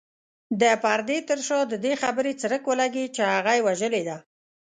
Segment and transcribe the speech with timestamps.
[0.61, 4.17] د پردې تر شا د دې خبرې څرک ولګېد چې هغه يې وژلې ده.